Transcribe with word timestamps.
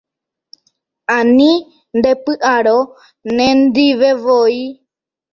Ani 1.17 1.51
ndepy'arõ 1.97 2.77
nendivevoi 3.35 4.61